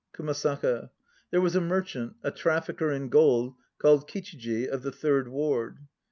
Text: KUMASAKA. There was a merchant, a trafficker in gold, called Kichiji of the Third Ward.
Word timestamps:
KUMASAKA. 0.13 0.89
There 1.29 1.41
was 1.41 1.55
a 1.55 1.61
merchant, 1.61 2.15
a 2.23 2.31
trafficker 2.31 2.91
in 2.91 3.09
gold, 3.09 3.53
called 3.77 4.09
Kichiji 4.09 4.67
of 4.67 4.81
the 4.81 4.91
Third 4.91 5.27
Ward. 5.27 5.77